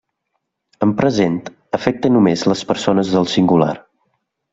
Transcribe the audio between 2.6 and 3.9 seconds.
persones del singular.